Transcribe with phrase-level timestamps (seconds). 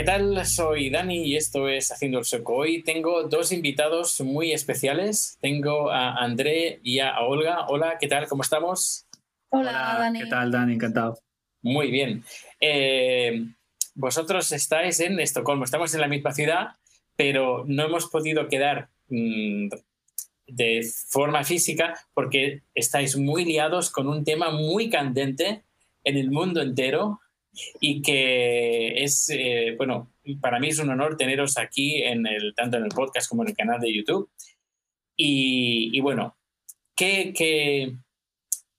[0.00, 0.46] ¿Qué tal?
[0.46, 2.54] Soy Dani y esto es Haciendo el Soco.
[2.54, 5.36] Hoy tengo dos invitados muy especiales.
[5.42, 7.66] Tengo a André y a Olga.
[7.68, 8.26] Hola, ¿qué tal?
[8.26, 9.06] ¿Cómo estamos?
[9.50, 10.20] Hola, Dani.
[10.20, 10.72] ¿Qué tal, Dani?
[10.72, 11.18] Encantado.
[11.60, 12.24] Muy bien.
[12.60, 13.44] Eh,
[13.94, 16.68] vosotros estáis en Estocolmo, estamos en la misma ciudad,
[17.14, 19.68] pero no hemos podido quedar mm,
[20.46, 25.62] de forma física porque estáis muy liados con un tema muy candente
[26.04, 27.20] en el mundo entero
[27.80, 32.76] y que es, eh, bueno, para mí es un honor teneros aquí, en el, tanto
[32.76, 34.30] en el podcast como en el canal de YouTube.
[35.16, 36.36] Y, y bueno,
[36.96, 37.96] ¿qué, qué,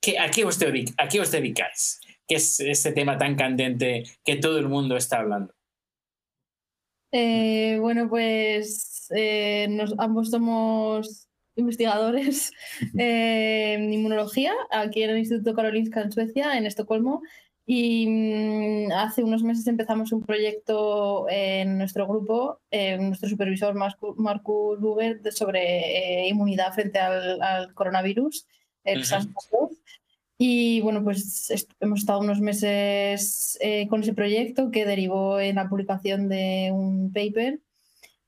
[0.02, 2.00] qué, a, qué os dedic- ¿a qué os dedicáis?
[2.28, 5.54] ¿Qué es este tema tan candente que todo el mundo está hablando?
[7.12, 12.54] Eh, bueno, pues eh, nos- ambos somos investigadores
[12.98, 17.22] en inmunología aquí en el Instituto Karolinska en Suecia, en Estocolmo.
[17.66, 24.16] Y mm, hace unos meses empezamos un proyecto en nuestro grupo, eh, nuestro supervisor Marcu-
[24.18, 28.46] Marcus Buger, de- sobre eh, inmunidad frente al, al coronavirus,
[28.84, 29.04] el.
[29.06, 29.78] SARS-CoV.
[30.38, 35.56] Y bueno, pues est- hemos estado unos meses eh, con ese proyecto que derivó en
[35.58, 37.60] la publicación de un paper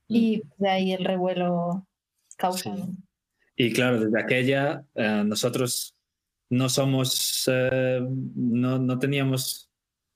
[0.06, 1.86] y de ahí el revuelo
[2.36, 2.76] causado.
[2.86, 2.92] Sí.
[3.56, 5.96] Y claro, desde aquella eh, nosotros
[6.50, 8.00] no somos, eh,
[8.34, 9.70] no, no teníamos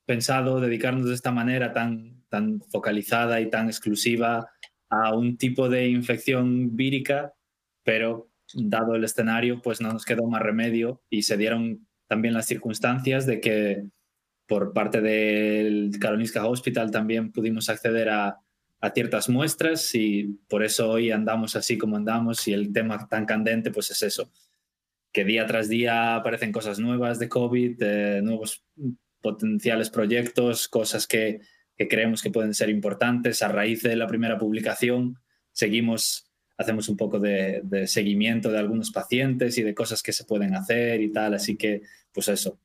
[0.07, 4.51] pensado dedicarnos de esta manera tan, tan focalizada y tan exclusiva
[4.89, 7.35] a un tipo de infección vírica,
[7.83, 12.47] pero dado el escenario, pues no nos quedó más remedio y se dieron también las
[12.47, 13.85] circunstancias de que
[14.47, 18.39] por parte del Karolinska Hospital también pudimos acceder a,
[18.81, 23.27] a ciertas muestras y por eso hoy andamos así como andamos y el tema tan
[23.27, 24.31] candente pues es eso,
[25.13, 28.65] que día tras día aparecen cosas nuevas de COVID, eh, nuevos
[29.21, 31.41] potenciales proyectos, cosas que,
[31.77, 33.43] que creemos que pueden ser importantes.
[33.43, 35.17] A raíz de la primera publicación
[35.53, 40.25] seguimos, hacemos un poco de, de seguimiento de algunos pacientes y de cosas que se
[40.25, 41.83] pueden hacer y tal, así que
[42.13, 42.61] pues eso,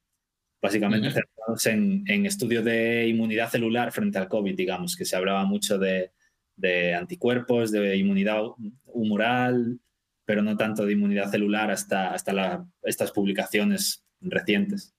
[0.62, 5.46] básicamente centrados en, en estudios de inmunidad celular frente al COVID, digamos, que se hablaba
[5.46, 6.12] mucho de,
[6.56, 8.44] de anticuerpos, de inmunidad
[8.86, 9.80] humoral,
[10.26, 14.94] pero no tanto de inmunidad celular hasta, hasta la- estas publicaciones recientes.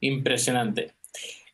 [0.00, 0.92] Impresionante.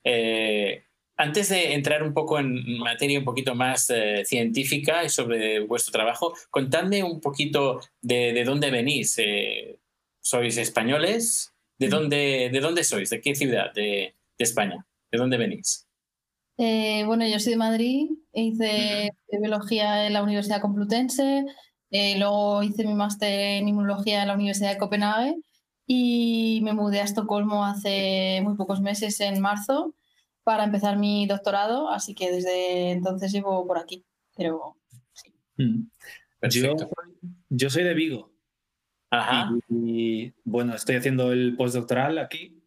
[0.04, 0.82] Eh,
[1.16, 5.92] antes de entrar un poco en materia un poquito más eh, científica y sobre vuestro
[5.92, 9.14] trabajo, contadme un poquito de, de dónde venís.
[9.18, 9.78] Eh,
[10.20, 11.52] ¿Sois españoles?
[11.78, 13.10] ¿De dónde, ¿De dónde sois?
[13.10, 14.86] ¿De qué ciudad de, de España?
[15.10, 15.86] ¿De dónde venís?
[16.58, 19.10] Eh, bueno, yo soy de Madrid, hice
[19.40, 21.44] biología en la Universidad Complutense,
[21.92, 25.36] eh, luego hice mi máster en inmunología en la Universidad de Copenhague
[25.86, 29.94] y me mudé a Estocolmo hace muy pocos meses, en marzo,
[30.42, 34.04] para empezar mi doctorado, así que desde entonces llevo por aquí.
[34.36, 34.76] Pero
[35.58, 35.76] Yo,
[36.40, 36.90] Perfecto.
[37.50, 38.32] yo soy de Vigo
[39.10, 39.50] Ajá.
[39.68, 42.58] y, y, bueno, estoy haciendo el postdoctoral aquí.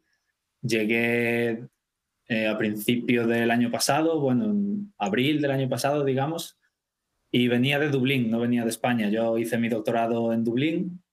[0.61, 1.67] Llegué
[2.27, 6.57] eh, a principio del año pasado, bueno, en abril del año pasado, digamos,
[7.35, 9.09] y venía de Dublín, no venía de España.
[9.09, 11.03] Yo hice mi doctorado en Dublín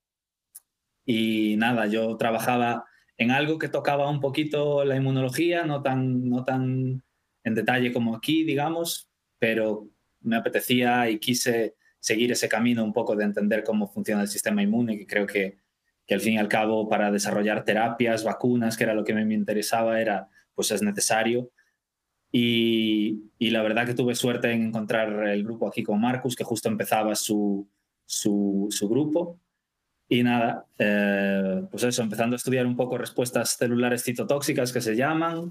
[1.05, 2.85] y nada, yo trabajaba
[3.17, 7.03] en algo que tocaba un poquito la inmunología, no tan, no tan
[7.43, 9.11] en detalle como aquí, digamos,
[9.41, 9.89] pero
[10.21, 14.63] me apetecía y quise seguir ese camino un poco de entender cómo funciona el sistema
[14.63, 15.59] inmune, que creo que,
[16.07, 19.35] que al fin y al cabo para desarrollar terapias, vacunas, que era lo que me
[19.35, 21.51] interesaba, era, pues es necesario.
[22.35, 26.45] Y, y, la verdad que tuve suerte en encontrar el grupo aquí con Marcus, que
[26.45, 27.69] justo empezaba su,
[28.07, 29.39] su, su grupo.
[30.09, 34.97] Y nada, eh, pues eso, empezando a estudiar un poco respuestas celulares citotóxicas que se
[34.97, 35.51] llaman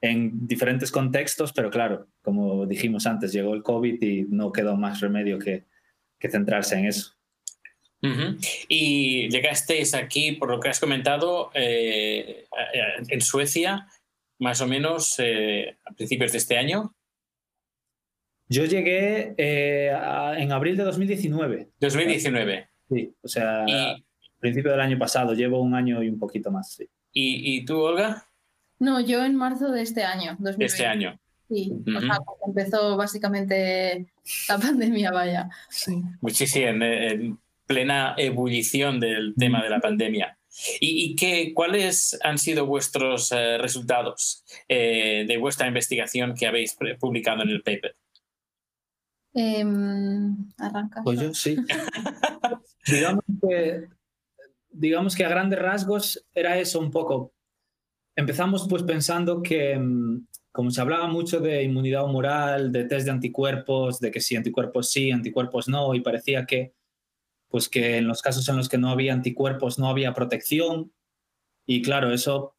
[0.00, 5.00] en diferentes contextos, pero claro, como dijimos antes, llegó el COVID y no quedó más
[5.00, 5.64] remedio que,
[6.18, 7.12] que centrarse en eso.
[8.02, 8.64] Uh -huh.
[8.68, 12.46] Y llegasteis aquí, por lo que has comentado, eh,
[13.08, 13.88] en Suecia,
[14.38, 16.94] más o menos eh, a principios de este año.
[18.48, 21.70] Yo llegué eh, a, en abril de 2019.
[21.80, 22.68] 2019.
[22.90, 24.04] Sí, o sea, y,
[24.38, 26.74] principio del año pasado, llevo un año y un poquito más.
[26.74, 26.88] Sí.
[27.12, 28.26] ¿Y, ¿Y, tú, Olga?
[28.78, 30.58] No, yo en marzo de este año, 2020.
[30.58, 31.18] De este año.
[31.48, 31.96] Sí, uh -huh.
[31.96, 34.06] o sea, empezó básicamente
[34.48, 35.48] la pandemia, vaya.
[35.70, 36.02] Sí.
[36.20, 40.36] Muchísimo, en, en, plena ebullición del tema de la pandemia.
[40.80, 47.42] ¿Y, qué, cuáles han sido vuestros eh, resultados eh, de vuestra investigación que habéis publicado
[47.42, 47.96] en el paper?
[49.34, 51.02] Em, arranca.
[51.02, 51.56] Pues yo sí.
[52.86, 53.88] digamos, que,
[54.70, 57.32] digamos que a grandes rasgos era eso un poco.
[58.14, 63.10] Empezamos pues pensando que, mm, como se hablaba mucho de inmunidad humoral, de test de
[63.10, 66.74] anticuerpos, de que si anticuerpos sí, anticuerpos no, y parecía que
[67.54, 70.92] pues que en los casos en los que no había anticuerpos no había protección.
[71.64, 72.56] Y claro, eso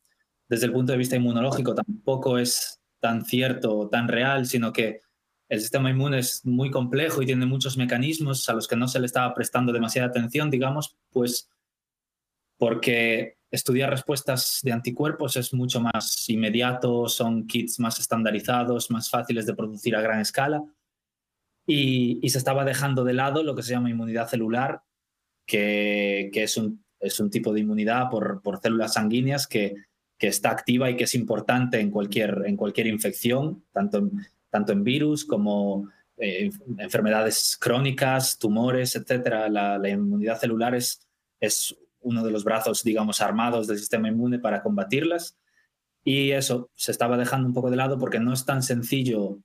[0.48, 5.02] desde el punto de vista inmunológico tampoco es tan cierto o tan real, sino que
[5.50, 9.02] el sistema inmune es muy complejo y tiene muchos mecanismos a los que no se
[9.02, 11.50] le estaba prestando demasiada atención, digamos, pues
[12.58, 19.46] porque estudiar respuestas de anticuerpos es mucho más inmediato, son kits más estandarizados, más fáciles
[19.46, 20.64] de producir a gran escala
[21.66, 24.84] y, se estaba dejando de lado lo que se llama inmunidad celular,
[25.46, 29.76] que, es, un, es, un, tipo de inmunidad por, por células sanguíneas que,
[30.18, 34.12] que, está activa y que es importante en cualquier, en cualquier infección, tanto en,
[34.50, 39.50] tanto en virus como eh, enfermedades crónicas, tumores, etc.
[39.50, 41.06] La, la, inmunidad celular es,
[41.40, 45.38] es uno de los brazos, digamos, armados del sistema inmune para combatirlas.
[46.04, 49.40] Y eso se estaba dejando un poco de lado porque no es tan sencillo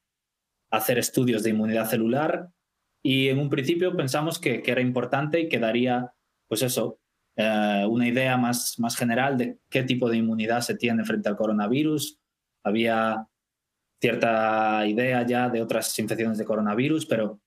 [0.71, 2.51] hacer estudios de inmunidad celular
[3.03, 6.13] y en un principio pensamos que, era importante y que daría,
[6.49, 6.99] pues eso,
[7.37, 11.37] eh, una idea más, más general de qué tipo de inmunidad se tiene frente al
[11.37, 12.19] coronavirus.
[12.63, 13.27] Había
[14.01, 17.41] cierta idea ya de otras infecciones de coronavirus, pero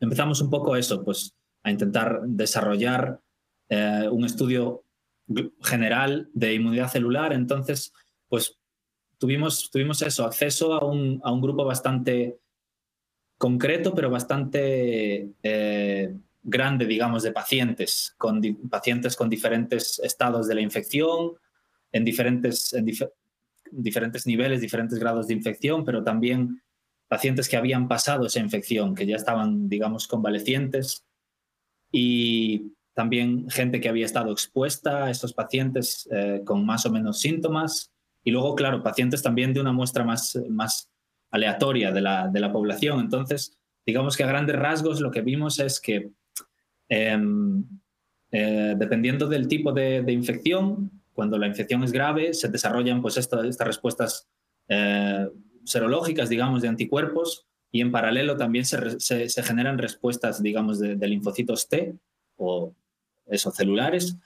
[0.00, 1.34] empezamos un poco eso, pues
[1.64, 3.20] a intentar desarrollar
[3.68, 4.84] eh, un estudio
[5.62, 7.32] general de inmunidad celular.
[7.32, 7.92] Entonces,
[8.28, 8.58] pues
[9.22, 12.40] tuvimos, tuvimos eso, acceso a un, a un grupo bastante
[13.38, 20.60] concreto, pero bastante eh, grande, digamos, de pacientes, con pacientes con diferentes estados de la
[20.60, 21.34] infección,
[21.92, 22.84] en diferentes, en
[23.70, 26.60] diferentes niveles, diferentes grados de infección, pero también
[27.06, 31.04] pacientes que habían pasado esa infección, que ya estaban, digamos, convalecientes,
[31.92, 37.20] y también gente que había estado expuesta a estos pacientes eh, con más o menos
[37.20, 37.91] síntomas,
[38.24, 40.90] y luego, claro, pacientes también de una muestra más, más
[41.30, 43.00] aleatoria de la, de la población.
[43.00, 46.12] Entonces, digamos que a grandes rasgos lo que vimos es que
[46.88, 47.64] em,
[48.30, 53.58] eh, dependiendo del tipo de, infección, cuando la infección es grave, se desarrollan pues estas
[53.58, 54.28] respuestas
[54.68, 55.28] eh,
[55.64, 61.68] serológicas, digamos, de anticuerpos y en paralelo también se, se, generan respuestas, digamos, de, linfocitos
[61.68, 61.94] T
[62.36, 62.74] o
[63.26, 64.16] esos celulares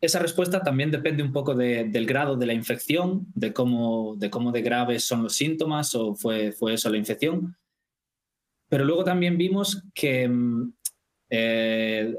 [0.00, 4.52] esa respuesta también depende un poco del grado de la infección, de cómo, de cómo
[4.52, 7.56] de graves son los síntomas o fue, fue eso la infección.
[8.68, 10.72] Pero luego también vimos que mm,
[11.30, 12.14] eh,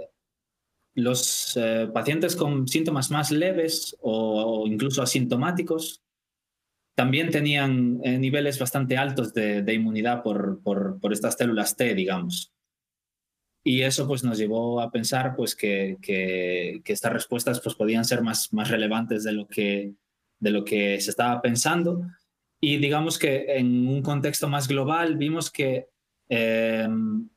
[0.95, 6.03] los eh, pacientes con síntomas más leves o, incluso asintomáticos
[6.95, 12.51] también tenían eh, niveles bastante altos de, inmunidad por, por, por, estas células T, digamos.
[13.63, 18.21] Y eso pues, nos llevó a pensar pues, que, que, estas respuestas pues, podían ser
[18.21, 19.93] más, más relevantes de lo, que,
[20.39, 22.01] de lo que se estaba pensando.
[22.61, 25.87] Y digamos que en un contexto más global vimos que
[26.29, 27.29] em,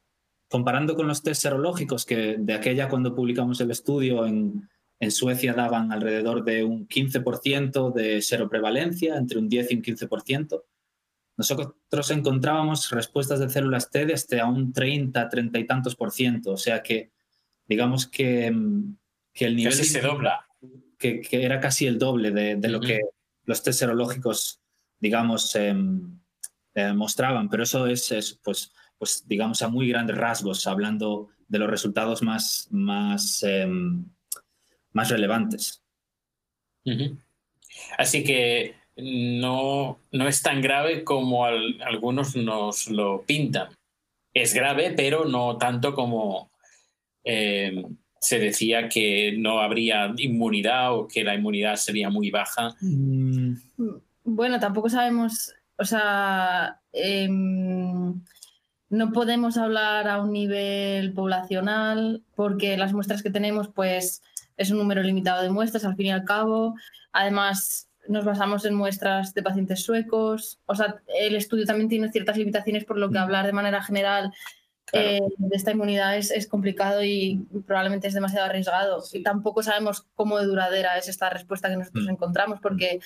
[0.48, 4.68] comparando con los test serológicos, que de aquella cuando publicamos el estudio en,
[5.00, 10.62] en Suecia daban alrededor de un 15% de seroprevalencia, entre un 10 y un 15%,
[11.36, 16.52] nosotros encontrábamos respuestas de células T desde a un 30, 30 y tantos por ciento.
[16.52, 17.10] O sea que,
[17.66, 18.96] digamos que, mm,
[19.32, 19.72] que el nivel...
[19.72, 20.46] se dobla.
[20.98, 23.00] Que, que, era casi el doble de, de lo que
[23.44, 24.60] los test serológicos,
[25.00, 26.20] digamos, em,
[26.74, 27.48] eh, mostraban.
[27.48, 32.22] Pero eso es, es, pues, pues, digamos, a muy grandes rasgos, hablando de los resultados
[32.22, 34.06] más, más, em,
[34.92, 35.82] más relevantes.
[37.98, 43.68] Así que no, no es tan grave como algunos nos lo pintan.
[44.34, 46.50] Es grave, pero no tanto como
[47.24, 47.84] eh,
[48.20, 52.74] se decía que no habría inmunidad o que la inmunidad sería muy baja.
[52.80, 53.54] Mm.
[54.24, 58.22] Bueno, tampoco sabemos, o sea, em,
[58.88, 64.22] no podemos hablar a un nivel poblacional porque las muestras que tenemos, pues,
[64.56, 66.76] es un número limitado de muestras al fin y al cabo.
[67.12, 70.58] Además, nos basamos en muestras de pacientes suecos.
[70.66, 73.22] O sea, el estudio también tiene ciertas limitaciones, por lo que mm.
[73.22, 74.32] hablar de manera general
[74.92, 79.02] eh, de esta inmunidad es, es, complicado y probablemente es demasiado arriesgado.
[79.12, 82.10] Y tampoco sabemos cómo de duradera es esta respuesta que nosotros mm.
[82.10, 83.00] encontramos, porque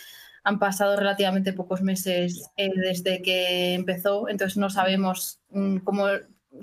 [0.47, 6.07] han pasado relativamente pocos meses eh, desde que empezó, entonces no sabemos mm, cómo,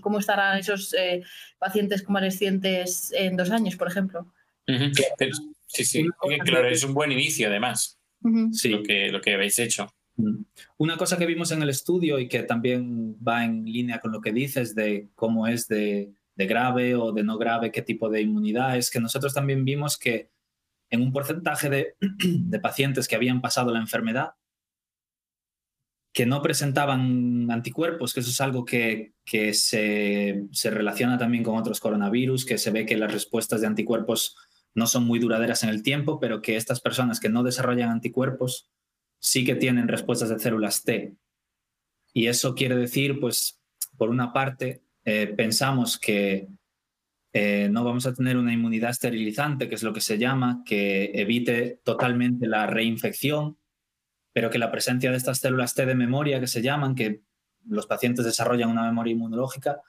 [0.01, 1.21] cómo estarán esos eh,
[1.59, 4.33] pacientes convalescientes en dos años, por ejemplo.
[5.67, 6.07] sí, sí,
[6.45, 7.99] claro, es un buen inicio además.
[8.51, 8.69] Sí.
[8.69, 9.93] Lo que, lo que habéis hecho.
[10.77, 14.21] Una cosa que vimos en el estudio y que también va en línea con lo
[14.21, 18.21] que dices de cómo es de, de grave o de no grave, qué tipo de
[18.21, 20.29] inmunidad, es que nosotros también vimos que
[20.89, 24.35] en un porcentaje de, de pacientes que habían pasado la enfermedad,
[26.13, 31.57] que no presentaban anticuerpos, que eso es algo que, que se, se, relaciona también con
[31.57, 34.37] otros coronavirus, que se ve que las respuestas de anticuerpos
[34.75, 38.69] no son muy duraderas en el tiempo, pero que estas personas que no desarrollan anticuerpos
[39.19, 41.15] sí que tienen respuestas de células T.
[42.13, 43.61] Y eso quiere decir, pues,
[43.97, 46.47] por una parte, eh, pensamos que
[47.33, 51.11] eh, no vamos a tener una inmunidad esterilizante, que es lo que se llama, que
[51.15, 53.57] evite totalmente la reinfección,
[54.33, 57.21] pero que la presencia de estas células T de memoria, que se llaman, que
[57.65, 59.81] los pacientes desarrollan una memoria inmunológica,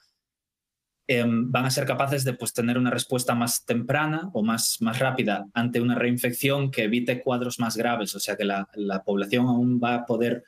[1.07, 4.99] em, van a ser capaces de pues, tener una respuesta más temprana o más, más
[4.99, 9.47] rápida ante una reinfección que evite cuadros más graves, o sea que la, la población
[9.47, 10.43] aún va a poder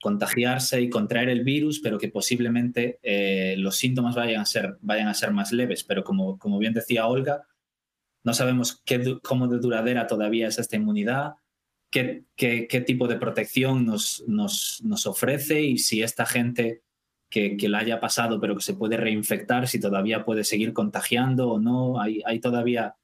[0.00, 5.08] contagiarse y contraer el virus, pero que posiblemente eh, los síntomas vayan a, ser, vayan
[5.08, 5.84] a ser más leves.
[5.84, 7.42] Pero como, como bien decía Olga,
[8.22, 11.34] no sabemos qué, cómo de duradera todavía es esta inmunidad,
[11.90, 16.82] qué, qué, qué tipo de protección nos, nos, nos, ofrece y si esta gente
[17.28, 21.50] que, que, la haya pasado pero que se puede reinfectar, si todavía puede seguir contagiando
[21.50, 22.00] o no.
[22.00, 22.96] Hay, hay todavía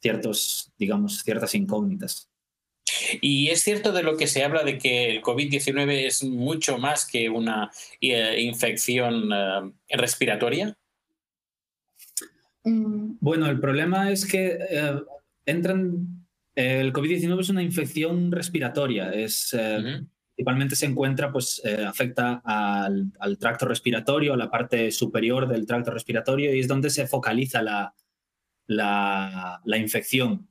[0.00, 2.28] ciertos, digamos, ciertas incógnitas.
[3.20, 7.06] Y es cierto de lo que se habla de que el COVID-19 es mucho más
[7.06, 7.70] que una
[8.00, 10.76] eh, infección eh, respiratoria.
[12.64, 13.16] Mm.
[13.20, 15.00] Bueno, el problema es que eh,
[15.46, 16.26] entran.
[16.54, 19.10] el COVID-19 es una infección respiratoria.
[19.10, 19.54] Es,
[20.38, 26.54] Principalmente se encuentra, pues afecta al, tracto respiratorio, a la parte superior del tracto respiratorio,
[26.54, 27.92] y es donde se focaliza la,
[28.68, 30.48] la, la infección.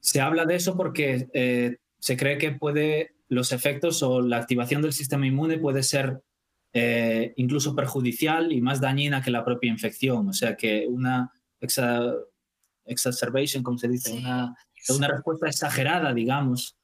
[0.00, 4.82] Se habla de eso porque eh, se cree que puede, los efectos o la activación
[4.82, 6.22] del sistema inmune puede ser
[6.74, 10.28] eh, incluso perjudicial y más dañina que la propia infección.
[10.28, 11.32] O sea que una
[12.84, 14.56] exacerbation, como se dice, una,
[14.88, 16.76] una, respuesta exagerada, digamos,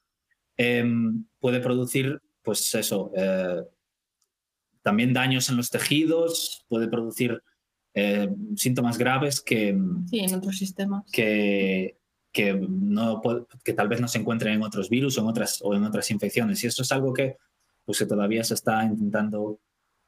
[0.58, 3.64] em, puede producir, pues eso, eh,
[4.82, 7.42] también daños en los tejidos, puede producir
[8.54, 9.76] síntomas graves que...
[10.08, 11.04] Sí, en otros sistemas.
[11.10, 11.98] Que,
[12.32, 13.20] que, no,
[13.64, 16.10] que tal vez no se encuentren en otros virus o en otras, o en otras
[16.10, 16.62] infecciones.
[16.62, 17.36] Y eso es algo que,
[17.84, 19.60] pues, que todavía se está intentando,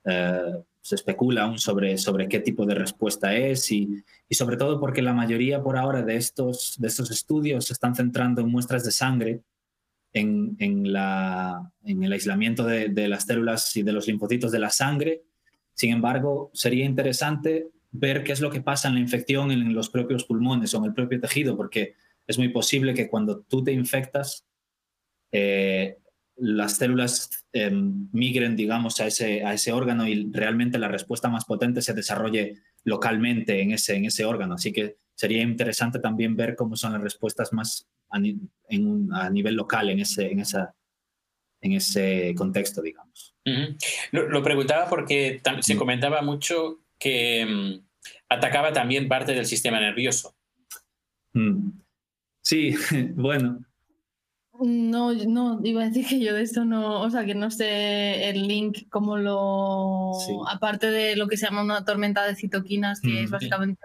[0.05, 4.81] eh, se especula aún sobre, sobre qué tipo de respuesta es y, y, sobre todo
[4.81, 8.85] porque la mayoría por ahora de estos, de estos estudios se están centrando en muestras
[8.85, 9.43] de sangre,
[10.13, 15.23] en, el aislamiento de, las células y de los linfocitos de la sangre.
[15.75, 19.89] Sin embargo, sería interesante ver qué es lo que pasa en la infección en los
[19.89, 21.95] propios pulmones o en el propio tejido, porque
[22.27, 24.45] es muy posible que cuando tú te infectas,
[25.33, 25.97] eh,
[26.37, 31.93] las células em, migren, digamos, a ese, órgano y realmente la respuesta más potente se
[31.93, 34.55] desarrolle localmente en ese órgano.
[34.55, 40.01] Así que sería interesante también ver cómo son las respuestas más a, nivel local en
[40.01, 40.75] ese, en, esa,
[41.61, 43.37] en ese contexto, digamos.
[44.13, 47.83] lo, preguntaba porque se comentaba mucho que em,
[48.31, 50.35] atacaba también parte del sistema nervioso.
[51.35, 51.69] Mm.
[52.43, 52.75] Sí,
[53.15, 53.61] bueno.
[54.63, 58.29] No, no, iba a decir que yo de esto no, o sea, que no sé
[58.29, 60.13] el link, como lo.
[60.49, 63.83] Aparte de lo que se llama una tormenta de citoquinas, que es mm, básicamente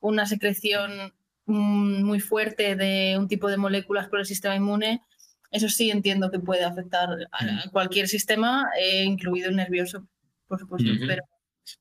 [0.00, 1.14] una secreción
[1.46, 5.02] mm, muy fuerte de un tipo de moléculas por el sistema inmune,
[5.50, 7.70] eso sí entiendo que puede afectar a mm.
[7.72, 10.06] cualquier sistema, eh, incluido el nervioso,
[10.46, 10.90] por supuesto.
[11.06, 11.22] pero...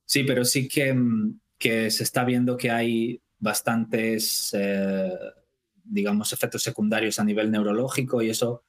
[0.05, 0.95] Sí, pero sí que,
[1.57, 4.53] que, se está viendo que hay bastantes.
[4.53, 5.11] Eh,
[5.89, 8.63] digamos, efectos secundarios a nivel neurológico y eso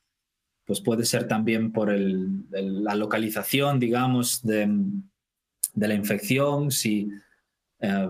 [0.65, 4.69] pues puede ser también por el, la localización, digamos, de,
[5.73, 7.09] de la infección, si,
[7.81, 8.09] eh,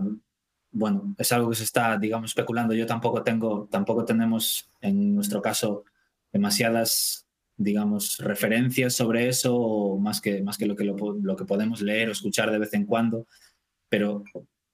[0.73, 2.75] bueno, es algo que se está, digamos, especulando.
[2.75, 5.85] Yo tampoco tengo, tampoco tenemos en nuestro caso
[6.33, 11.81] demasiadas, digamos, referencias sobre eso, más que, más que, lo, que lo, lo que podemos
[11.81, 13.29] leer o escuchar de vez en cuando,
[13.89, 14.25] pero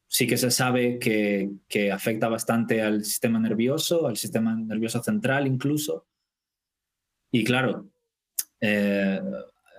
[0.08, 5.46] sí que se sabe que, que, afecta bastante al sistema nervioso, al sistema nervioso central
[5.46, 6.06] incluso.
[7.32, 7.90] Y claro,
[8.60, 9.20] eh,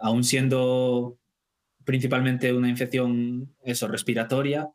[0.02, 1.18] aún siendo
[1.86, 4.70] principalmente una infección eso, respiratoria,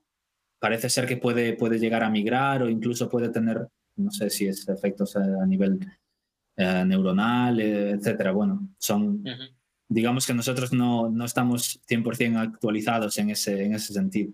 [0.58, 4.46] parece ser que puede, puede llegar a migrar o incluso puede tener, no sé si
[4.46, 5.78] es efectos a, nivel
[6.56, 8.32] eh, neuronal, etcétera.
[8.32, 9.24] Bueno, son,
[9.88, 14.32] digamos que nosotros no, no estamos 100% actualizados en ese, en ese sentido.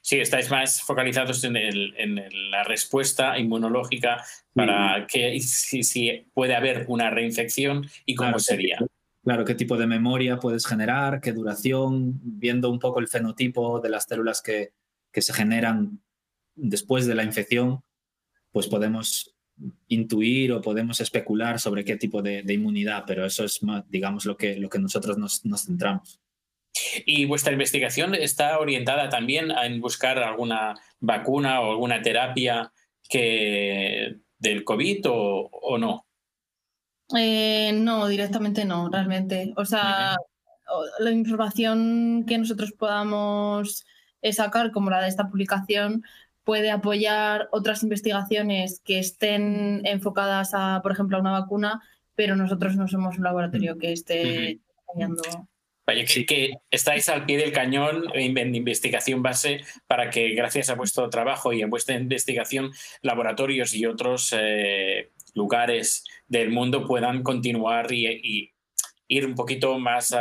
[0.00, 6.54] Sí, estáis más focalizados en, el, en la respuesta inmunológica para que si, si, puede
[6.54, 8.78] haber una reinfección y cómo sería.
[9.22, 13.90] Claro, qué tipo de memoria puedes generar, qué duración, viendo un poco el fenotipo de
[13.90, 14.72] las células que,
[15.12, 16.00] que se generan
[16.54, 17.82] después de la infección,
[18.50, 19.34] pues podemos
[19.88, 24.56] intuir o podemos especular sobre qué tipo de, inmunidad, pero eso es, digamos, lo que,
[24.56, 26.21] lo que nosotros nos, nos centramos.
[27.04, 32.72] ¿Y vuestra investigación está orientada también en buscar alguna vacuna o alguna terapia
[33.08, 36.06] que del COVID o, no?
[37.16, 39.52] Eh, no, directamente no, realmente.
[39.56, 40.16] O sea,
[40.98, 43.84] la información que nosotros podamos
[44.22, 46.02] eh, sacar, como la de esta publicación,
[46.44, 51.82] puede apoyar otras investigaciones que estén enfocadas a, por ejemplo, a una vacuna,
[52.14, 55.22] pero nosotros no somos un laboratorio que esté apoyando.
[55.86, 61.10] Vaya, que, estáis al pie del cañón en investigación base para que gracias a vuestro
[61.10, 62.70] trabajo y a vuestra investigación
[63.02, 68.52] laboratorios y otros eh, lugares del mundo puedan continuar y,
[69.08, 70.16] ir un poquito más,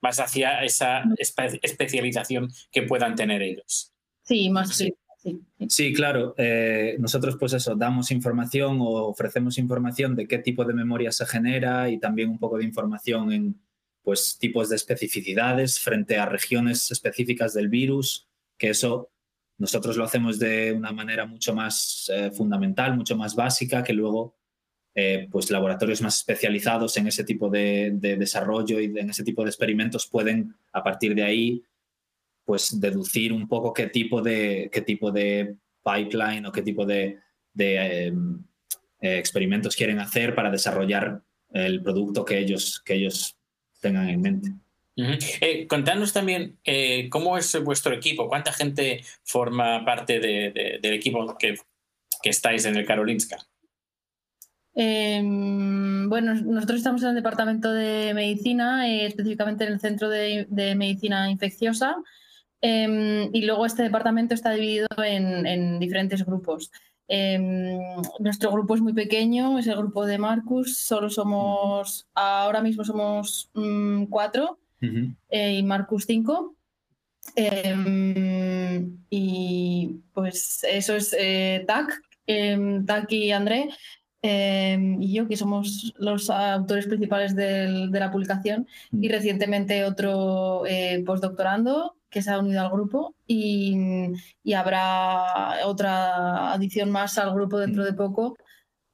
[0.00, 3.92] más hacia esa especialización que puedan tener ellos.
[4.22, 4.94] Sí, más sí.
[5.68, 6.34] Sí, claro.
[6.38, 11.26] Eh, nosotros, pues eso, damos información o ofrecemos información de qué tipo de memoria se
[11.26, 13.60] genera y también un poco de información en
[14.06, 19.10] pues, tipos de especificidades frente a regiones específicas del virus, que eso
[19.58, 24.36] nosotros lo hacemos de una manera mucho más eh, fundamental, mucho más básica, que luego
[24.94, 29.50] eh, pues laboratorios más especializados en ese tipo de, desarrollo y en ese tipo de
[29.50, 31.64] experimentos pueden, a partir de ahí,
[32.44, 37.18] pues deducir un poco qué tipo de, qué tipo de pipeline o qué tipo de,
[37.56, 38.44] em,
[39.00, 43.35] eh, experimentos quieren hacer para desarrollar el producto que ellos, que ellos
[43.86, 44.52] tengan en mente.
[44.96, 51.56] Eh, contadnos también eh, cómo es vuestro equipo, cuánta gente forma parte del equipo que,
[52.24, 53.36] estáis en el Karolinska.
[54.74, 60.46] Em, bueno, nosotros estamos en el departamento de medicina, eh, específicamente en el centro de,
[60.76, 61.96] medicina infecciosa,
[62.60, 66.72] em, y luego este departamento está dividido en diferentes grupos.
[67.08, 67.78] Em,
[68.18, 73.50] nuestro grupo es muy pequeño, es el grupo de Marcus, solo somos, ahora mismo somos
[73.54, 74.58] mm, cuatro
[75.28, 76.56] eh, y Marcus cinco.
[77.34, 83.68] Em, y pues eso es eh, TAC, em, TAC y André
[84.28, 91.96] y yo, que somos los autores principales de la publicación, y recientemente otro eh, postdoctorando
[92.10, 93.76] que se ha unido al grupo y,
[94.54, 98.36] habrá otra adición más al grupo dentro de poco,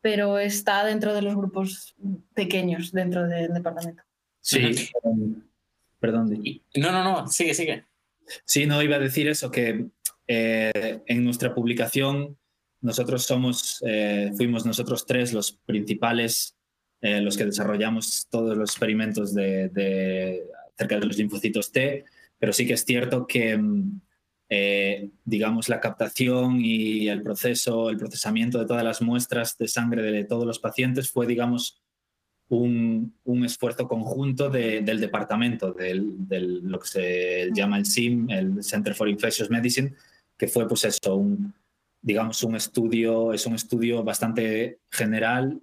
[0.00, 1.94] pero está dentro de los grupos
[2.34, 4.02] pequeños dentro del departamento.
[4.40, 4.90] Sí,
[6.00, 6.42] perdón.
[6.74, 7.84] No, no, no, sigue, sigue.
[8.44, 9.86] Sí, no, iba a decir eso, que
[10.26, 12.36] eh, en nuestra publicación
[12.82, 16.56] nosotros somos, eh, fuimos nosotros tres los principales,
[17.00, 20.42] eh, los que desarrollamos todos los experimentos de, de,
[20.74, 22.04] acerca de los linfocitos T
[22.42, 24.00] pero sí que es cierto que, mm,
[24.48, 30.02] eh, digamos, la captación y el proceso, el procesamiento de todas las muestras de sangre
[30.02, 31.80] de todos los pacientes fue, digamos,
[32.48, 33.14] un,
[33.44, 39.48] esfuerzo conjunto del departamento, de lo que se llama el CIM, el Center for Infectious
[39.48, 39.94] Medicine,
[40.36, 41.54] que fue, pues eso, un,
[42.02, 45.60] digamos, un estudio, es un estudio bastante general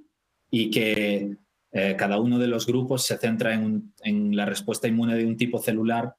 [0.49, 1.37] y que
[1.71, 5.59] eh, cada uno de los grupos se centra en, la respuesta inmune de un tipo
[5.59, 6.15] celular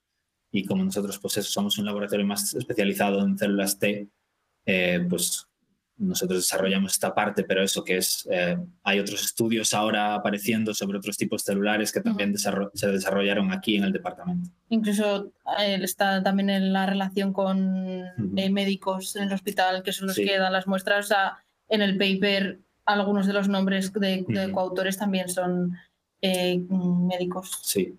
[0.53, 4.09] y como nosotros pues somos un laboratorio más especializado en células T,
[4.67, 5.49] eh, pues
[6.01, 10.97] nosotros desarrollamos esta parte, pero eso que es, eh, hay otros estudios ahora apareciendo sobre
[10.97, 14.51] otros tipos celulares que también se desarrollaron aquí en el departamento.
[14.71, 20.17] Incluso eh, está también en la relación con médicos en el hospital, que son los
[20.17, 21.05] que dan las muestras.
[21.05, 25.77] O sea, en el paper algunos de los nombres de, coautores también son
[26.23, 27.59] médicos.
[27.63, 27.95] Sí.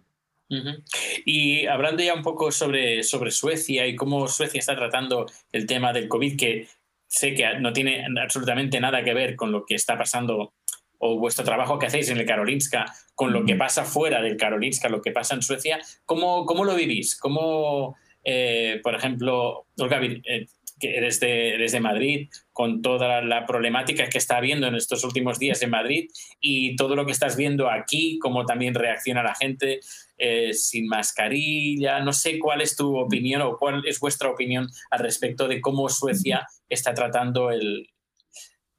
[1.26, 5.94] Y hablando ya un poco sobre, sobre Suecia y cómo Suecia está tratando el tema
[5.94, 6.68] del COVID, que
[7.12, 10.54] sé que no tiene absolutamente nada que ver con lo que está pasando
[10.98, 14.88] o vuestro trabajo que hacéis en el Karolinska, con lo que pasa fuera del Karolinska,
[14.88, 17.18] lo que pasa en Suecia, ¿cómo, cómo lo vivís?
[17.20, 20.46] ¿Cómo, eh, por ejemplo, Olga, eh,
[20.80, 25.62] que eres de, Madrid, con toda la problemática que está habiendo en estos últimos días
[25.62, 29.82] en Madrid y todo lo que estás viendo aquí, cómo también reacciona la gente
[30.24, 32.00] eh, sin mascarilla.
[32.00, 35.90] No sé cuál es tu opinión o cuál es vuestra opinión al respecto de cómo
[35.90, 37.88] Suecia está tratando el,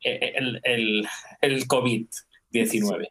[0.00, 0.60] el,
[1.40, 3.08] el, COVID-19.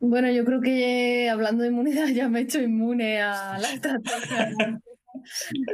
[0.00, 4.80] Bueno, yo creo que hablando de inmunidad ya me he hecho inmune a la estrategia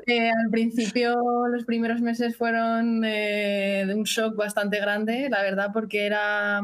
[0.06, 1.16] Eh, al principio,
[1.48, 6.60] los primeros meses fueron eh, de un shock bastante grande, la verdad, porque era,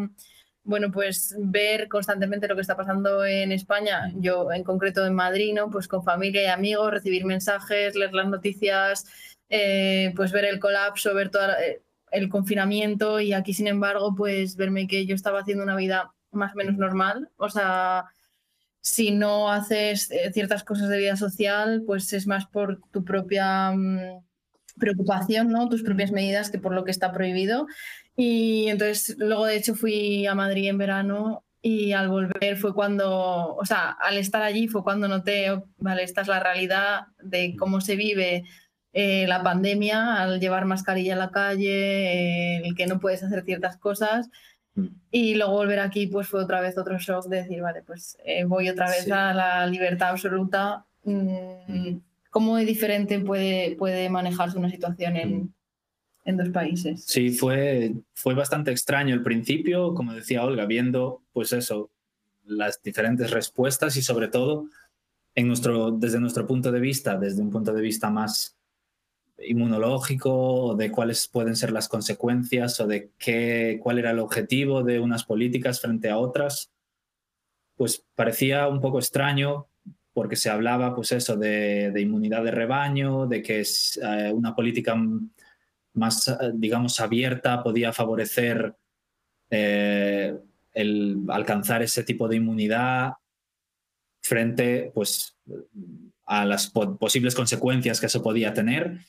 [0.63, 5.55] bueno, pues ver constantemente lo que está pasando en España, yo en concreto en Madrid,
[5.55, 5.71] ¿no?
[5.71, 9.07] Pues con familia y amigos, recibir mensajes, leer las noticias,
[9.49, 11.43] eh, pues ver el colapso, ver todo
[12.13, 16.53] el confinamiento y aquí, sin embargo, pues verme que yo estaba haciendo una vida más
[16.55, 18.07] o menos normal, o sea
[18.81, 23.73] si no haces eh, ciertas cosas de vida social, pues es más por tu propia
[23.73, 24.25] mm,
[24.79, 25.69] preocupación, ¿no?
[25.69, 27.67] Tus propias medidas que por lo que está prohibido.
[28.21, 33.55] Y entonces luego de hecho fui a Madrid en verano y al volver fue cuando,
[33.55, 37.55] o sea, al estar allí fue cuando noté, oh, vale, esta es la realidad de
[37.59, 38.45] cómo se vive
[38.93, 43.77] eh, la pandemia al llevar mascarilla en la calle, el que no puedes hacer ciertas
[43.77, 44.29] cosas
[44.75, 44.87] Mm.
[45.11, 48.45] Y luego volver aquí pues fue otra vez otro shock de decir, vale, pues eh,
[48.45, 50.87] voy otra vez a la libertad absoluta.
[51.05, 51.37] Mm,
[51.69, 52.03] mm.
[52.31, 55.55] ¿Cómo de diferente puede, puede manejarse una situación en,
[56.37, 57.05] dos países?
[57.05, 61.91] Sí, fue, fue bastante extraño el principio, como decía Olga, viendo pues eso,
[62.45, 64.67] las diferentes respuestas y sobre todo
[65.35, 68.57] en nuestro, desde nuestro punto de vista, desde un punto de vista más
[69.39, 75.01] inmunológico de cuáles pueden ser las consecuencias o de qué, cuál era el objetivo de
[75.01, 76.71] unas políticas frente a otras,
[77.77, 79.69] pues parecía un poco extraño
[80.13, 84.95] porque se hablaba pues eso de, inmunidad de rebaño, de que es, eh, una política
[86.01, 88.75] más, eh, digamos, abierta podía favorecer
[89.51, 90.37] eh,
[90.73, 93.13] el alcanzar ese tipo de inmunidad
[94.23, 95.37] frente pues
[96.27, 99.01] a las posibles consecuencias que eso podía tener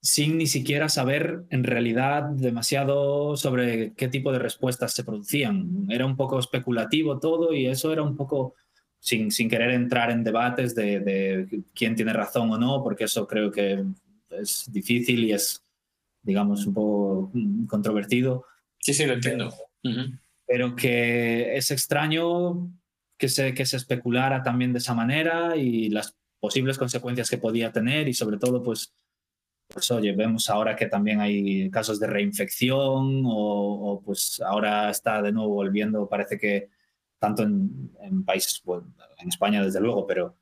[0.00, 5.86] sin ni siquiera saber en realidad demasiado sobre qué tipo de respuestas se producían.
[5.88, 8.54] Era un poco especulativo todo y eso era un poco
[9.00, 13.50] sin, sin querer entrar en debates de, quién tiene razón o no, porque eso creo
[13.50, 13.84] que
[14.30, 15.64] es difícil y es,
[16.22, 17.32] digamos, un poco
[17.68, 18.44] controvertido.
[18.78, 19.52] Sí, sí, lo entiendo.
[20.46, 22.70] Pero que es extraño
[23.18, 27.72] que se, que se especulara también de esa manera y las posibles consecuencias que podía
[27.72, 28.94] tener y sobre todo, pues,
[29.68, 35.32] pues oye, vemos ahora que también hay casos de reinfección o, pues ahora está de
[35.32, 36.70] nuevo volviendo, parece que
[37.18, 38.62] tanto en, países,
[39.18, 40.36] en España desde luego, pero,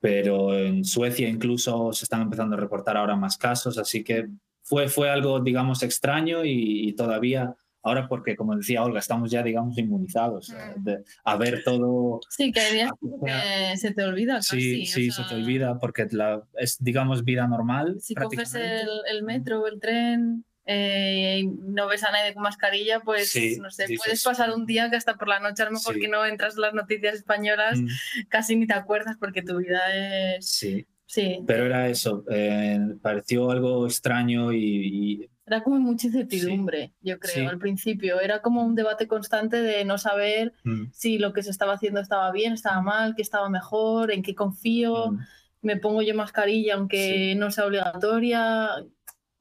[0.00, 4.28] pero en Suecia incluso se están empezando a reportar ahora más casos, así que
[4.64, 9.76] fue, fue algo, digamos, extraño y todavía Ahora porque, como decía Olga, estamos ya, digamos,
[9.76, 10.88] inmunizados mm.
[11.24, 12.18] a ver todo.
[12.30, 12.90] Sí, que hay días
[13.26, 14.36] que se te olvida.
[14.36, 17.98] Casi, sí, sí, se te olvida porque la, es, digamos, vida normal.
[18.00, 22.42] Si coges el, el metro o el tren eh, y no ves a nadie con
[22.42, 25.72] mascarilla, pues no sé, puedes pasar un día que hasta por la noche a lo
[25.72, 27.88] mejor que no entras en las noticias españolas, mm.
[28.30, 30.48] casi ni te acuerdas porque tu vida es...
[30.48, 30.86] Sí.
[31.06, 31.40] Sí.
[31.46, 37.58] Pero era eso, eh, pareció algo extraño y era como mucha incertidumbre, yo creo, al
[37.58, 38.18] principio.
[38.18, 40.84] Era como un debate constante de no saber mm.
[40.92, 44.34] si lo que se estaba haciendo estaba bien, estaba mal, qué estaba mejor, en qué
[44.34, 45.18] confío, mm.
[45.60, 48.70] me pongo yo mascarilla aunque no sea obligatoria.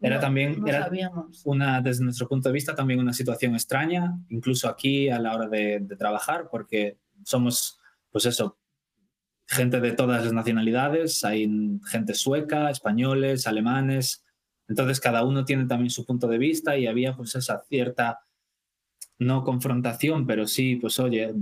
[0.01, 0.89] Era también, era
[1.45, 5.47] una, desde nuestro punto de vista, también una situación extraña, incluso aquí a la hora
[5.47, 7.79] de, de trabajar, porque somos,
[8.11, 8.57] pues eso,
[9.53, 11.49] gente de todas las nacionalidades, hay
[11.89, 14.23] gente sueca, españoles, alemanes,
[14.67, 18.19] entonces cada uno tiene también su punto de vista y había pues esa cierta,
[19.19, 21.33] no confrontación, pero sí, pues oye,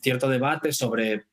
[0.00, 1.26] cierto debate sobre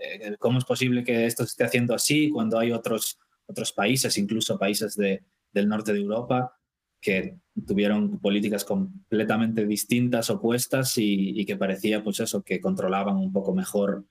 [0.00, 4.18] eh, cómo es posible que esto se esté haciendo así cuando hay otros, otros países,
[4.18, 6.52] incluso países de, del norte de Europa,
[7.00, 13.32] que tuvieron políticas completamente distintas, opuestas y, y, que parecía pues eso, que controlaban un
[13.32, 14.04] poco mejor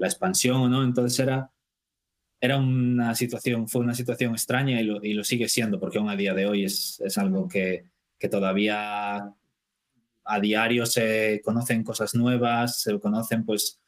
[0.00, 0.82] la expansión, ¿no?
[0.82, 1.50] Entonces era
[2.40, 6.08] era una situación, fue una situación extraña y lo, y lo sigue siendo, porque aún
[6.08, 7.84] a día de hoy es, es algo que,
[8.18, 9.34] que, todavía
[10.24, 13.78] a diario se conocen cosas nuevas, se conocen pues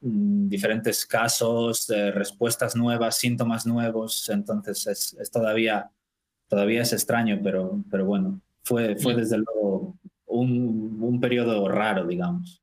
[0.00, 5.90] mm, diferentes casos, respuestas nuevas, síntomas nuevos, entonces es, es, todavía,
[6.46, 12.62] todavía es extraño, pero, pero bueno, fue, fue desde luego un, un periodo raro, digamos.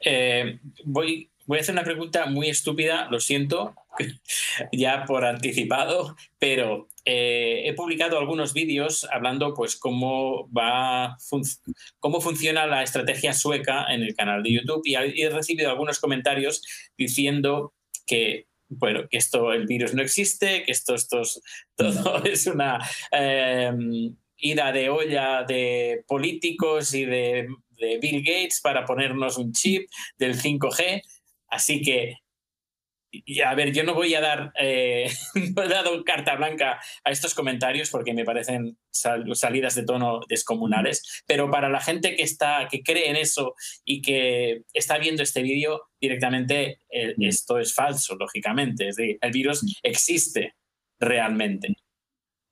[0.00, 3.74] eh, voy Voy a hacer una pregunta muy estúpida, lo siento,
[4.72, 11.16] ya por anticipado, pero eh, he publicado algunos vídeos hablando pues cómo va
[12.00, 16.62] cómo funciona la estrategia sueca en el canal de YouTube y he recibido algunos comentarios
[16.96, 17.74] diciendo
[18.06, 21.40] que bueno, que esto, el virus no existe, que esto, esto es,
[21.76, 22.78] todo es una
[23.12, 29.88] em, ida de olla de políticos y de, de Bill Gates para ponernos un chip
[30.18, 31.02] del 5G.
[31.56, 32.18] Así que
[33.24, 35.08] y a ver, yo no voy a dar, eh,
[35.56, 41.22] no he dado carta blanca a estos comentarios porque me parecen salidas de tono descomunales,
[41.26, 45.42] pero para la gente que está, que cree en eso y que está viendo este
[45.42, 48.88] vídeo, directamente eh, esto es falso, lógicamente.
[48.88, 50.54] Es decir, el virus existe
[50.98, 51.76] realmente.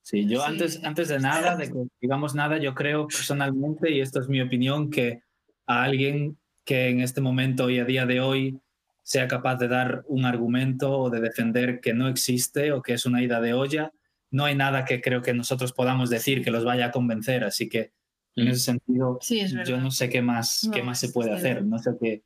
[0.02, 4.20] Sí, yo Antes, antes de nada, de que digamos nada, yo creo personalmente, y esto
[4.20, 5.20] es mi opinión, que
[5.66, 8.58] a alguien que en este momento y a día de hoy
[9.04, 13.04] sea capaz de dar un argumento o de defender que no existe o que es
[13.04, 13.92] una ida de olla,
[14.30, 17.44] no hay nada que creo que nosotros podamos decir que los vaya a convencer.
[17.44, 17.92] Así que
[18.34, 19.20] en ese sentido,
[19.64, 21.64] yo no sé qué más, qué más se puede hacer.
[21.64, 22.22] No sé qué.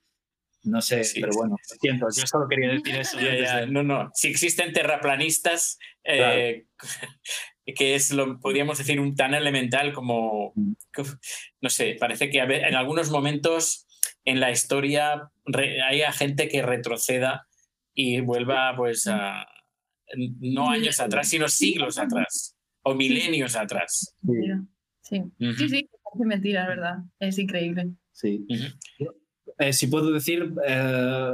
[0.65, 3.19] No sé, pero bueno, lo siento, yo solo quería decir eso.
[3.69, 6.67] No, no, si existen terraplanistas, eh,
[7.77, 10.73] que es lo, podríamos decir, un tan elemental como, mm.
[11.61, 13.88] no sé, parece que en algunos momentos
[14.29, 15.31] en la historia
[15.89, 17.47] haya gente que retroceda
[17.95, 19.47] y vuelva pues a
[20.17, 24.15] no años atrás, sino siglos atrás o milenios atrás.
[25.01, 25.23] Sí,
[25.57, 25.89] sí, sí,
[26.21, 26.99] es mentira, verdad.
[27.19, 27.91] Es increíble.
[28.13, 28.47] Sí.
[29.59, 31.33] Eh, si puedo decir, eh,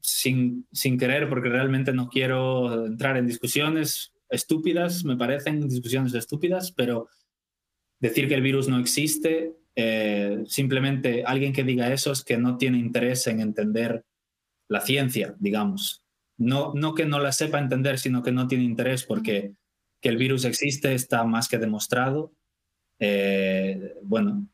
[0.00, 6.72] sin, sin querer, porque realmente no quiero entrar en discusiones estúpidas, me parecen discusiones estúpidas,
[6.72, 7.08] pero
[8.00, 12.56] decir que el virus no existe eh, simplemente alguien que diga eso es que no
[12.56, 14.04] tiene interés en entender
[14.68, 16.02] la ciencia, digamos.
[16.38, 19.52] No, no que no la sepa entender, sino que no tiene interés porque
[20.00, 22.32] que el virus existe está más que demostrado.
[22.98, 24.48] Eh, bueno,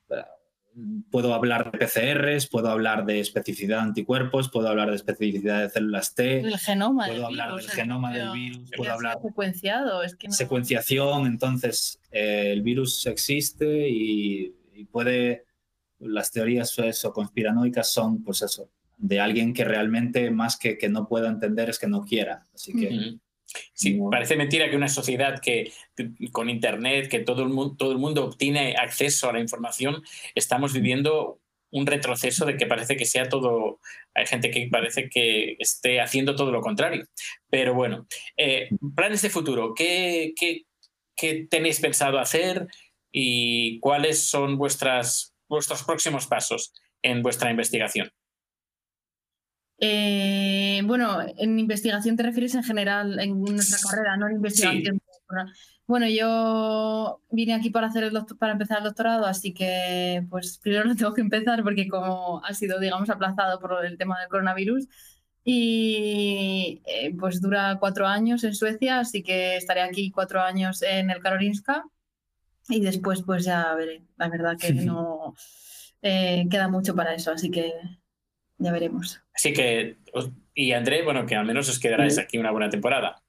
[1.11, 5.70] puedo hablar de PCRs, puedo hablar de especificidad de anticuerpos, puedo hablar de especificidad de
[5.70, 11.26] células T, el genoma puedo hablar del genoma del virus, puedo hablar secuenciado, es secuenciación,
[11.26, 15.44] entonces eh, el virus existe y y puede,
[15.98, 21.08] las teorías eso, conspiranoicas son, pues eso, de alguien que realmente más que que no
[21.08, 22.46] pueda entender es que no quiera.
[22.54, 23.18] Así que...
[23.74, 25.72] Sí, parece mentira que una sociedad que
[26.30, 30.02] con Internet, que todo el, mundo, todo el mundo obtiene acceso a la información,
[30.35, 31.38] estamos viviendo
[31.70, 33.80] un retroceso de que parece que sea todo,
[34.14, 37.06] hay gente que parece que esté haciendo todo lo contrario.
[37.50, 38.06] Pero bueno,
[38.37, 40.66] eh, planes de futuro, ¿qué, qué,
[41.16, 42.68] qué tenéis pensado hacer?
[43.12, 46.72] Y cuáles son vuestras, vuestros próximos pasos
[47.03, 48.11] en vuestra investigación.
[49.79, 55.03] Eh, bueno, en investigación te refieres en general en nuestra carrera, no en investigación.
[55.87, 60.85] Bueno, yo vine aquí para hacer el para empezar el doctorado, así que pues primero
[60.85, 64.87] lo tengo que empezar porque como ha sido, digamos, aplazado por el tema del coronavirus
[65.44, 71.11] y eh, pues dura cuatro años en Suecia, así que estaré aquí cuatro años en
[71.11, 71.85] el Karolinska
[72.72, 74.02] y después pues ya veré.
[74.16, 75.35] La verdad que no
[76.00, 77.72] eh, queda mucho para eso, así que
[78.58, 79.20] ya veremos.
[79.35, 79.98] Así que,
[80.54, 83.22] y André, bueno, que al menos os quedaráis aquí una buena temporada.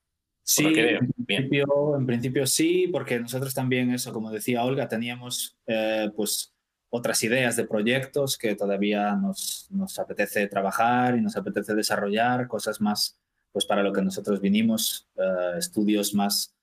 [0.45, 6.09] Sí, En, principio, en principio sí, porque nosotros también, eso, como decía Olga, teníamos eh,
[6.15, 6.53] pues
[6.89, 12.81] otras ideas de proyectos que todavía nos, nos, apetece trabajar y nos apetece desarrollar, cosas
[12.81, 13.17] más,
[13.53, 16.53] pues para lo que nosotros vinimos, eh, estudios más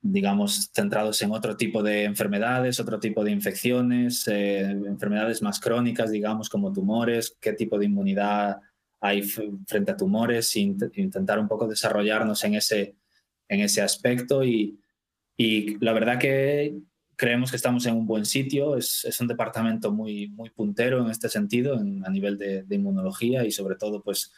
[0.00, 6.10] digamos, centrados en otro tipo de enfermedades, otro tipo de infecciones, eh, enfermedades más crónicas,
[6.10, 8.60] digamos, como tumores, qué tipo de inmunidad
[9.00, 12.96] hay frente a tumores, intentar un poco desarrollarnos en ese,
[13.48, 14.80] en ese aspecto y,
[15.36, 16.76] y la verdad que
[17.16, 21.10] creemos que estamos en un buen sitio, es, es un departamento muy, muy puntero en
[21.10, 24.32] este sentido, a nivel de, de, inmunología y sobre todo, pues,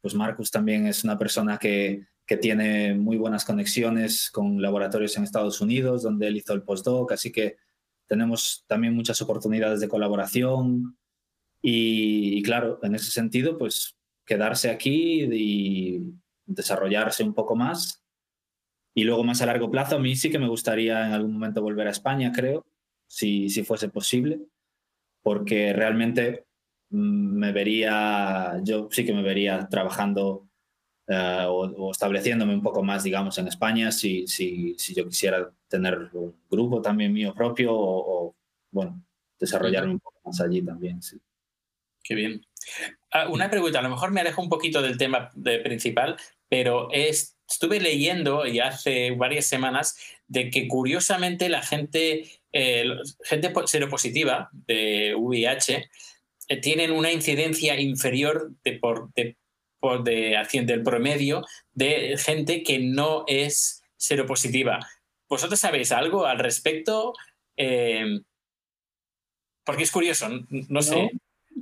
[0.00, 5.22] pues Marcus también es una persona que, que tiene muy buenas conexiones con laboratorios en
[5.22, 7.56] Estados Unidos, donde él hizo el postdoc, así que
[8.06, 10.96] tenemos también muchas oportunidades de colaboración
[11.62, 16.00] y, claro, en ese sentido, pues quedarse aquí y
[16.44, 18.02] desarrollarse un poco más.
[18.94, 21.62] Y luego más a largo plazo, a mí sí que me gustaría en algún momento
[21.62, 22.66] volver a España, creo,
[23.06, 24.40] si, si fuese posible,
[25.22, 26.46] porque realmente
[26.90, 30.48] mm, me vería, yo sí que me vería trabajando
[31.08, 36.10] eh, o, estableciéndome un poco más, digamos, en España, si, si, si, yo quisiera tener
[36.12, 38.34] un grupo también mío propio o,
[38.70, 39.02] bueno,
[39.38, 41.00] desarrollarme un poco más allí también.
[41.02, 41.18] Sí.
[42.02, 42.42] Qué bien.
[43.12, 45.30] Ah, una pregunta, a lo mejor me alejo un poquito del tema
[45.62, 46.16] principal,
[46.48, 49.96] pero es, estuve leyendo ya hace varias semanas
[50.28, 52.84] de que curiosamente la gente, eh,
[53.22, 55.88] gente seropositiva de VIH
[56.48, 59.36] eh, tienen una incidencia inferior de, por, de
[60.04, 64.80] de acción del promedio de gente que no es seropositiva.
[65.28, 67.14] ¿Vosotros sabéis algo al respecto?
[67.56, 68.20] Eh,
[69.64, 71.10] porque es curioso, no, sé.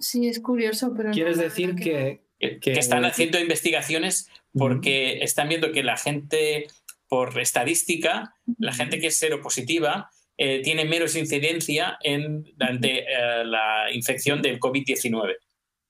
[0.00, 1.11] Sí, es curioso, pero...
[1.11, 6.66] ¿Quieres decir que, que, están haciendo investigaciones porque están viendo que la gente,
[7.09, 13.87] por estadística, la gente que es seropositiva eh, tiene menos incidencia en, ante eh, la
[13.92, 15.37] infección del COVID-19.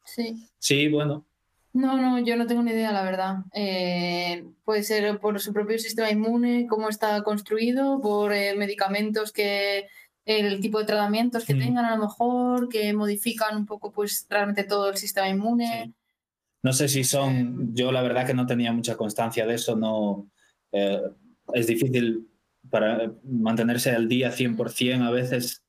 [0.04, 0.34] Sí.
[0.58, 1.26] Sí, bueno.
[1.74, 3.38] No, no, yo no tengo ni idea, la verdad.
[3.52, 9.88] Eh, puede ser por su propio sistema inmune, cómo está construido, por medicamentos que
[10.24, 11.58] el tipo de tratamientos que mm.
[11.58, 15.92] tengan a lo mejor, que modifican un poco pues realmente todo el sistema inmune.
[16.62, 20.30] No sé si son, yo la verdad que no tenía mucha constancia de eso, no
[21.52, 22.28] es difícil
[22.70, 25.62] para mantenerse al día 100% a veces,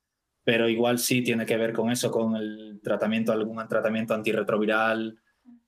[0.44, 5.18] pero igual sí tiene que ver con eso, con el tratamiento, algún tratamiento antirretroviral.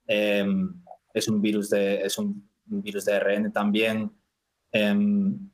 [0.08, 0.74] Em,
[1.14, 4.10] es, un virus de, es un virus de ARN también.
[4.72, 5.50] Em,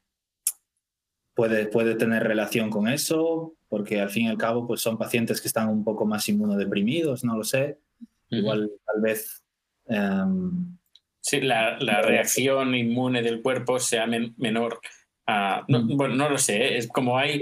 [1.34, 5.40] puede, puede tener relación con eso, porque al fin y al cabo pues son pacientes
[5.40, 7.78] que están un poco más inmunodeprimidos, no lo sé.
[8.30, 9.44] Igual tal vez...
[9.86, 10.78] Em,
[11.20, 14.80] sí, la, la, reacción inmune del cuerpo sea menor
[15.68, 15.96] no, mm.
[15.96, 17.40] bueno, no lo sé, es como hay...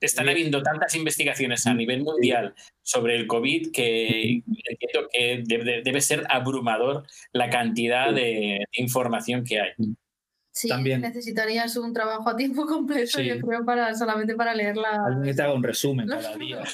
[0.00, 4.42] están habiendo tantas investigaciones a nivel mundial sobre el COVID que
[5.12, 9.72] que debe, ser abrumador la cantidad de información que hay.
[10.54, 11.00] Sí, También.
[11.00, 15.04] necesitarías un trabajo a tiempo completo, yo creo, para, solamente para leerla.
[15.04, 16.62] Alguien que te haga un resumen cada día.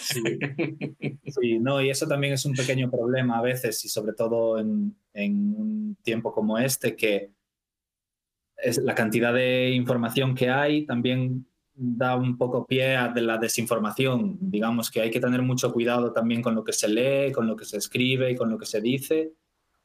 [1.30, 1.60] Sí.
[1.60, 5.54] no, y eso también es un pequeño problema a veces, y sobre todo en, en
[5.56, 7.30] un tiempo como este, que
[8.56, 11.46] es la cantidad de información que hay también
[11.82, 14.36] da un poco pie a la desinformación.
[14.38, 17.56] Digamos que hay que tener mucho cuidado también con lo que se lee, con lo
[17.56, 19.32] que se escribe y con lo que se dice,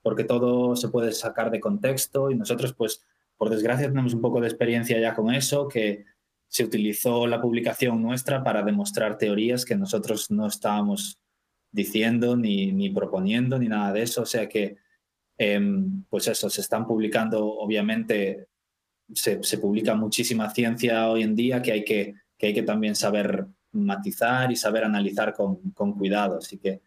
[0.02, 3.02] porque todo se puede sacar de contexto y nosotros, pues,
[3.38, 6.04] por desgracia, tenemos un poco de experiencia ya con eso, que
[6.50, 11.18] se utilizó la publicación nuestra para demostrar teorías que nosotros no estábamos
[11.72, 14.24] diciendo ni, ni proponiendo ni nada de eso.
[14.24, 14.76] O sea que,
[15.38, 18.48] em, pues eso, se están publicando obviamente
[19.14, 23.46] se, publica muchísima ciencia hoy en día que hay que, que, hay que también saber
[23.72, 26.38] matizar y saber analizar con, con cuidado.
[26.38, 26.82] Así que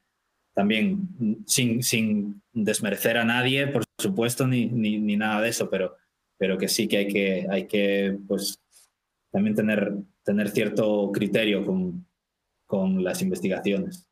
[0.55, 5.97] también sin, sin, desmerecer a nadie, por supuesto, ni, ni, ni, nada de eso, pero,
[6.37, 8.61] pero que sí que hay que, hay que pues,
[9.31, 12.07] también tener, tener cierto criterio con,
[12.67, 14.09] con las investigaciones.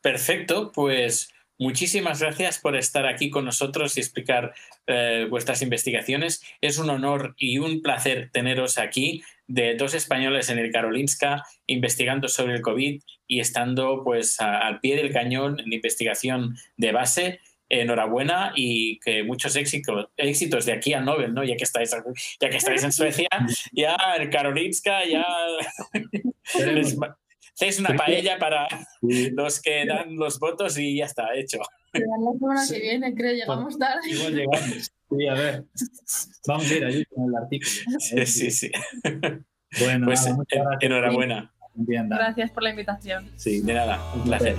[0.00, 4.52] Perfecto, pues Muchísimas gracias por estar aquí con nosotros y explicar
[4.88, 6.42] eh, vuestras investigaciones.
[6.60, 12.26] Es un honor y un placer teneros aquí de dos españoles en el Karolinska investigando
[12.26, 17.38] sobre el COVID y estando pues al pie del cañón en investigación de base.
[17.68, 21.44] Enhorabuena y que muchos éxitos, éxitos de aquí a Nobel, ¿no?
[21.44, 21.96] Ya que estáis,
[22.40, 23.28] ya que estáis en Suecia,
[23.72, 25.24] ya el Karolinska, ya
[27.62, 28.66] Hacéis una paella para
[29.00, 31.58] los que dan los votos y ya está, hecho.
[31.92, 34.00] La semana que viene, creo, llegamos tarde.
[34.10, 34.92] Igual llegamos.
[35.10, 35.64] Sí, a ver.
[36.48, 38.00] Vamos a ir allí con el artículo.
[38.00, 38.72] Sí, sí, sí.
[39.78, 40.28] Bueno, pues
[40.80, 41.54] enhorabuena.
[41.76, 43.30] Gracias por la invitación.
[43.36, 43.60] Sí.
[43.60, 44.56] De nada, un placer.